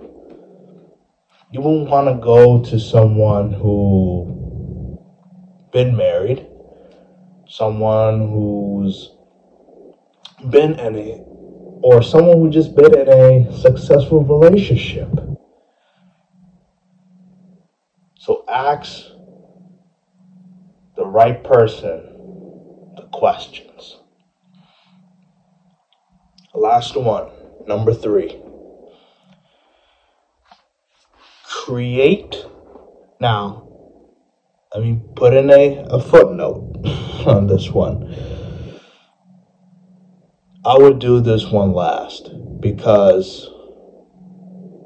You 1.52 1.62
won't 1.62 1.90
want 1.90 2.08
to 2.08 2.16
go 2.16 2.64
to 2.64 2.80
someone 2.80 3.54
who 3.54 5.00
been 5.72 5.96
married, 5.96 6.48
someone 7.48 8.30
who's 8.30 9.12
been 10.50 10.80
in 10.80 10.96
a, 10.96 11.33
or 11.84 12.02
someone 12.02 12.38
who 12.38 12.50
just 12.50 12.74
been 12.76 12.98
in 12.98 13.10
a 13.10 13.60
successful 13.60 14.24
relationship. 14.24 15.10
So 18.18 18.46
ask 18.48 19.04
the 20.96 21.06
right 21.06 21.44
person 21.44 22.00
the 22.96 23.04
questions. 23.12 23.98
Last 26.54 26.96
one, 26.96 27.30
number 27.68 27.94
three. 27.94 28.42
Create. 31.44 32.46
Now, 33.20 33.68
let 34.74 34.86
me 34.86 35.02
put 35.16 35.34
in 35.34 35.50
a, 35.50 35.86
a 35.90 36.00
footnote 36.00 36.78
on 37.28 37.48
this 37.48 37.70
one. 37.70 38.43
I 40.66 40.78
would 40.78 41.00
do 41.00 41.20
this 41.20 41.52
one 41.52 41.74
last 41.74 42.32
because 42.62 43.50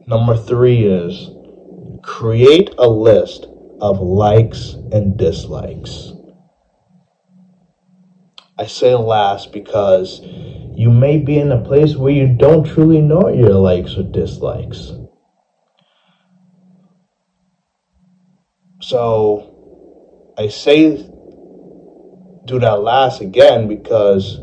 number 0.08 0.36
three 0.36 0.84
is 0.84 1.30
create 2.02 2.72
a 2.80 2.90
list 2.90 3.46
of 3.80 4.00
likes 4.00 4.74
and 4.92 5.16
dislikes. 5.16 6.14
I 8.58 8.66
say 8.66 8.96
last 8.96 9.52
because 9.52 10.22
you 10.24 10.90
may 10.90 11.20
be 11.20 11.38
in 11.38 11.52
a 11.52 11.64
place 11.64 11.96
where 11.96 12.14
you 12.14 12.28
don't 12.28 12.64
truly 12.64 13.02
know 13.02 13.30
your 13.30 13.54
likes 13.54 13.98
or 13.98 14.04
dislikes. 14.04 14.94
So 18.82 19.54
I 20.40 20.48
say 20.48 21.08
do 22.46 22.60
that 22.60 22.82
last 22.82 23.22
again 23.22 23.68
because 23.68 24.40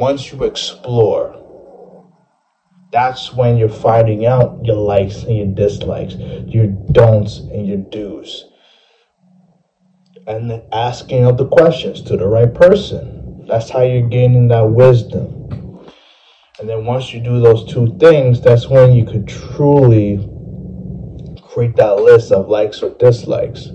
once 0.00 0.32
you 0.32 0.44
explore, 0.44 1.36
that's 2.90 3.34
when 3.34 3.58
you're 3.58 3.68
finding 3.68 4.24
out 4.24 4.58
your 4.64 4.76
likes 4.76 5.24
and 5.24 5.36
your 5.36 5.54
dislikes, 5.54 6.14
your 6.46 6.68
don'ts 6.90 7.36
and 7.38 7.66
your 7.66 7.76
do's. 7.76 8.46
And 10.26 10.62
asking 10.72 11.26
of 11.26 11.36
the 11.36 11.46
questions 11.46 12.00
to 12.02 12.16
the 12.16 12.26
right 12.26 12.52
person. 12.52 13.44
That's 13.46 13.68
how 13.68 13.82
you're 13.82 14.08
gaining 14.08 14.48
that 14.48 14.70
wisdom. 14.70 15.86
And 16.58 16.68
then 16.68 16.86
once 16.86 17.12
you 17.12 17.20
do 17.20 17.38
those 17.38 17.70
two 17.70 17.98
things, 17.98 18.40
that's 18.40 18.68
when 18.68 18.94
you 18.94 19.04
could 19.04 19.28
truly 19.28 20.16
create 21.42 21.76
that 21.76 21.96
list 21.96 22.32
of 22.32 22.48
likes 22.48 22.82
or 22.82 22.90
dislikes. 22.96 23.68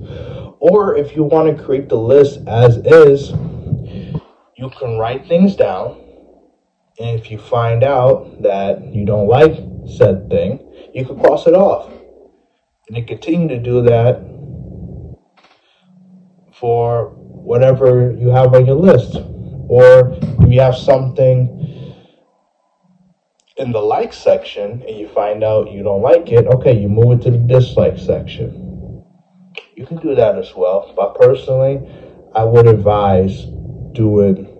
Or 0.59 0.97
if 0.97 1.15
you 1.15 1.23
want 1.23 1.55
to 1.55 1.63
create 1.63 1.88
the 1.88 1.97
list 1.97 2.39
as 2.47 2.77
is, 2.77 3.29
you 4.57 4.71
can 4.79 4.97
write 4.97 5.27
things 5.27 5.55
down. 5.55 6.05
And 6.99 7.19
if 7.19 7.29
you 7.29 7.38
find 7.38 7.84
out 7.84 8.41
that 8.41 8.93
you 8.93 9.05
don't 9.05 9.27
like 9.27 9.55
said 9.97 10.29
thing, 10.29 10.60
you 10.93 11.05
can 11.05 11.19
cross 11.19 11.45
it 11.47 11.53
off. 11.53 11.91
And 12.88 12.95
then 12.95 13.05
continue 13.05 13.47
to 13.49 13.60
do 13.60 13.81
that 13.84 14.21
for 16.53 17.10
whatever 17.17 18.12
you 18.12 18.29
have 18.29 18.53
on 18.53 18.65
your 18.65 18.75
list. 18.75 19.15
Or 19.67 20.17
if 20.41 20.51
you 20.51 20.62
have 20.62 20.75
something 20.75 21.93
in 23.58 23.71
the 23.71 23.81
like 23.81 24.13
section 24.13 24.84
and 24.88 24.97
you 24.97 25.08
find 25.10 25.43
out 25.43 25.71
you 25.71 25.84
don't 25.84 26.01
like 26.01 26.31
it, 26.31 26.47
okay, 26.47 26.79
you 26.79 26.88
move 26.88 27.19
it 27.19 27.23
to 27.23 27.31
the 27.31 27.38
dislike 27.38 27.97
section 27.97 28.65
you 29.75 29.86
can 29.86 29.97
do 29.97 30.15
that 30.15 30.38
as 30.38 30.55
well. 30.55 30.93
But 30.95 31.15
personally, 31.15 31.81
I 32.34 32.43
would 32.43 32.67
advise 32.67 33.45
doing 33.91 34.55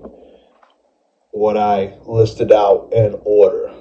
what 1.36 1.58
I 1.58 1.98
listed 2.06 2.50
out 2.54 2.94
in 2.94 3.20
order. 3.26 3.74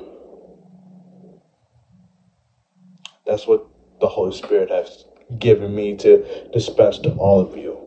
That's 3.25 3.47
what 3.47 3.65
the 4.01 4.09
Holy 4.09 4.37
Spirit 4.37 4.71
has 4.71 5.05
given 5.39 5.73
me 5.73 5.97
to 5.99 6.51
dispense 6.53 6.99
to 6.99 7.11
all 7.13 7.41
of 7.41 7.57
you. 7.57 7.79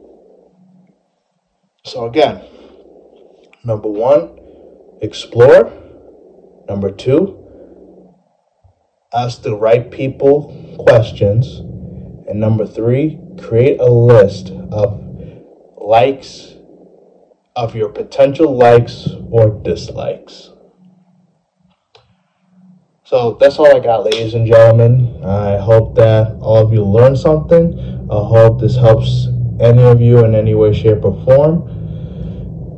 So, 1.84 2.06
again, 2.06 2.46
number 3.66 3.90
one, 3.90 4.40
explore. 5.02 5.74
Number 6.70 6.90
two, 6.90 7.38
ask 9.14 9.42
the 9.42 9.56
right 9.56 9.92
people 9.92 10.78
questions. 10.80 11.60
And 12.30 12.40
number 12.40 12.66
three, 12.66 13.20
create 13.38 13.82
a 13.82 13.92
list 13.92 14.50
of 14.72 15.04
likes, 15.76 16.54
of 17.58 17.76
your 17.76 17.90
potential 17.90 18.56
likes 18.56 19.10
or 19.32 19.50
dislikes. 19.64 20.52
So 23.04 23.38
that's 23.40 23.58
all 23.58 23.76
I 23.76 23.80
got, 23.80 24.04
ladies 24.06 24.36
and 24.36 24.46
gentlemen. 24.46 25.24
I 25.26 25.58
hope 25.58 25.96
that 25.96 26.38
all 26.40 26.58
of 26.58 26.72
you 26.72 26.84
learned 26.84 27.18
something. 27.18 28.08
I 28.12 28.16
hope 28.16 28.62
this 28.62 28.76
helps 28.76 29.28
any 29.60 29.82
of 29.82 30.00
you 30.00 30.24
in 30.24 30.36
any 30.36 30.54
way, 30.54 30.72
shape, 30.72 31.04
or 31.04 31.16
form. 31.26 31.68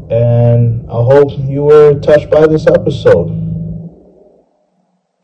And 0.10 0.90
I 0.90 1.04
hope 1.04 1.32
you 1.38 1.64
were 1.64 2.00
touched 2.00 2.30
by 2.30 2.48
this 2.48 2.66
episode 2.66 3.30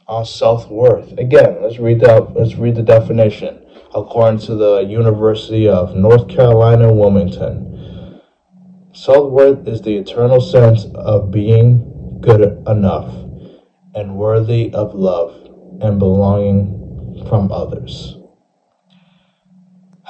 on 0.08 0.26
self 0.26 0.70
worth. 0.70 1.18
Again, 1.18 1.60
let's 1.62 1.80
read 1.80 2.02
that. 2.02 2.36
Let's 2.36 2.56
read 2.56 2.76
the 2.76 2.84
definition 2.84 3.62
according 3.94 4.40
to 4.42 4.56
the 4.56 4.82
University 4.82 5.70
of 5.70 5.96
North 5.96 6.28
Carolina, 6.28 6.92
Wilmington. 6.92 7.75
Self 8.96 9.30
worth 9.30 9.68
is 9.68 9.82
the 9.82 9.98
eternal 9.98 10.40
sense 10.40 10.86
of 10.96 11.30
being 11.30 12.22
good 12.22 12.66
enough 12.66 13.14
and 13.94 14.16
worthy 14.16 14.74
of 14.74 14.96
love 14.96 15.36
and 15.82 16.00
belonging 16.00 17.26
from 17.28 17.52
others. 17.52 18.16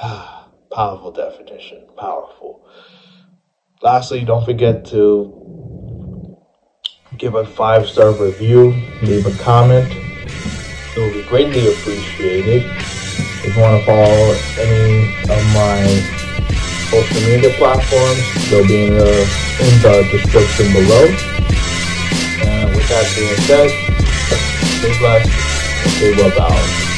Powerful 0.00 1.10
definition. 1.10 1.82
Powerful. 1.98 2.64
Lastly, 3.82 4.24
don't 4.24 4.44
forget 4.44 4.84
to 4.86 6.38
give 7.18 7.34
a 7.34 7.44
five 7.44 7.88
star 7.88 8.12
review, 8.12 8.70
leave 9.02 9.26
a 9.26 9.36
comment. 9.42 9.88
It 9.90 10.96
will 10.96 11.12
be 11.12 11.24
greatly 11.24 11.72
appreciated. 11.72 12.62
If 12.64 13.56
you 13.56 13.60
want 13.60 13.80
to 13.80 13.84
follow 13.84 14.32
any 14.60 15.08
of 15.24 15.44
my 15.54 16.25
social 16.90 17.20
media 17.28 17.50
platforms, 17.58 18.50
they'll 18.50 18.66
be 18.66 18.86
in 18.86 18.94
the, 18.94 19.12
in 19.60 19.74
the 19.82 20.08
description 20.10 20.72
below. 20.72 21.06
And 22.46 22.74
with 22.74 22.88
that 22.88 23.06
being 23.16 23.36
said, 23.46 23.70
stay 24.78 24.98
blessed 24.98 25.56
stay 25.96 26.14
well 26.16 26.30
balanced. 26.36 26.95